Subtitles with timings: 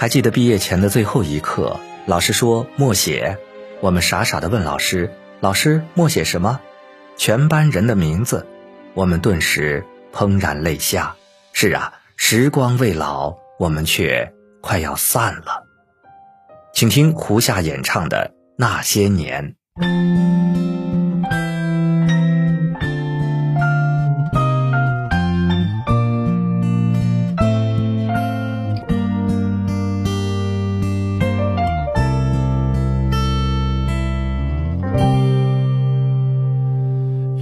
[0.00, 3.36] 还记得毕业前的最后一刻，老师说默写，
[3.80, 6.60] 我们傻傻的问老师：“老师，默写什么？”
[7.18, 8.46] 全班人的名字，
[8.94, 11.16] 我们顿时怦然泪下。
[11.52, 15.64] 是啊，时光未老，我们却快要散了。
[16.72, 19.56] 请听胡夏演唱的《那些年》。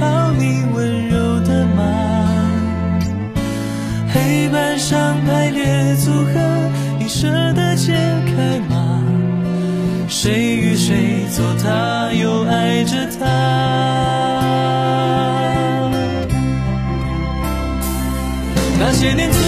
[0.00, 1.82] 到你温柔的马。
[4.12, 7.92] 黑板上排列组合，你舍得解
[8.26, 9.02] 开吗？
[10.08, 13.26] 谁与谁做他，又爱着他？
[18.78, 19.38] 那些年错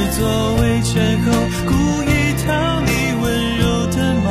[0.00, 1.30] 教室座位前后，
[1.66, 1.74] 故
[2.04, 2.90] 意讨你
[3.20, 4.28] 温柔的骂。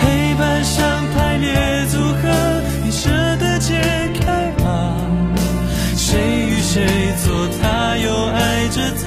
[0.00, 0.76] 黑板上
[1.14, 2.22] 排列组合，
[2.84, 3.74] 你舍得解
[4.20, 4.96] 开吗？
[5.96, 6.18] 谁
[6.48, 6.84] 与谁
[7.24, 8.80] 做他，又爱着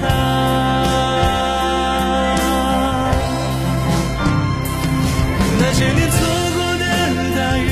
[5.60, 6.16] 那些年错
[6.54, 6.84] 过的
[7.36, 7.66] 大雨，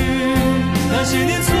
[0.91, 1.55] 那些年错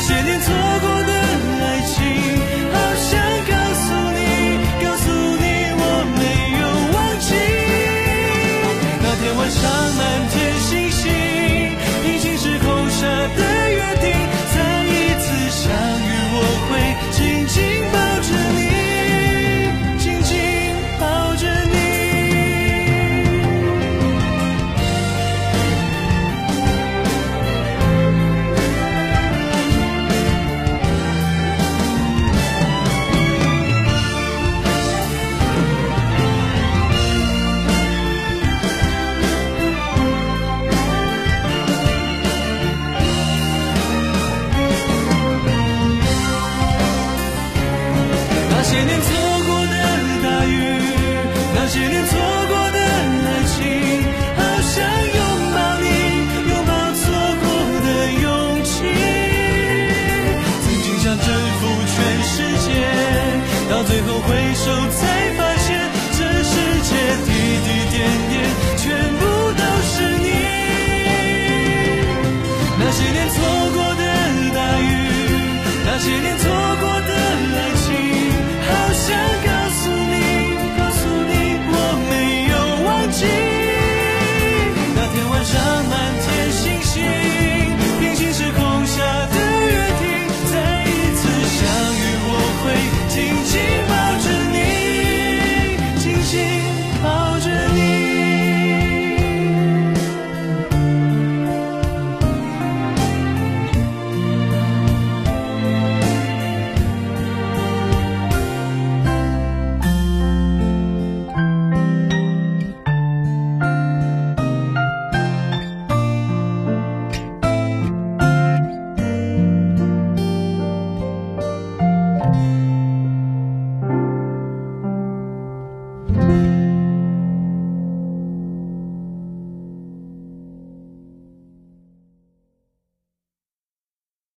[0.00, 0.97] 那些年错过
[50.22, 50.52] 大雨，
[51.54, 52.18] 那些年错
[52.48, 53.56] 过的爱情，
[54.36, 54.74] 好想
[55.16, 55.18] 拥
[55.54, 55.86] 抱你，
[56.48, 57.02] 拥抱错
[57.40, 57.44] 过
[57.84, 57.88] 的
[58.22, 58.26] 勇
[58.64, 58.70] 气。
[60.64, 61.26] 曾经想征
[61.60, 62.32] 服全世
[62.64, 62.68] 界，
[63.70, 65.17] 到最后回首才。